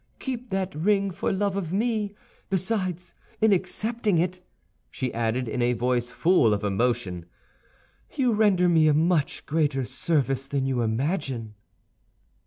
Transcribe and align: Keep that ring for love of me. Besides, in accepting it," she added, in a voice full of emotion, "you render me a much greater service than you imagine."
Keep 0.17 0.49
that 0.49 0.73
ring 0.73 1.11
for 1.11 1.31
love 1.31 1.55
of 1.55 1.71
me. 1.71 2.15
Besides, 2.49 3.13
in 3.39 3.53
accepting 3.53 4.17
it," 4.17 4.39
she 4.89 5.13
added, 5.13 5.47
in 5.47 5.61
a 5.61 5.73
voice 5.73 6.09
full 6.09 6.55
of 6.55 6.63
emotion, 6.63 7.25
"you 8.15 8.33
render 8.33 8.67
me 8.67 8.87
a 8.87 8.95
much 8.95 9.45
greater 9.45 9.85
service 9.85 10.47
than 10.47 10.65
you 10.65 10.81
imagine." 10.81 11.53